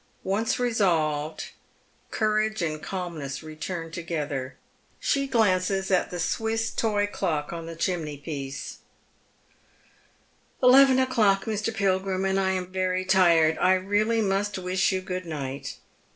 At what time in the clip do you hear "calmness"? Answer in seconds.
2.81-3.43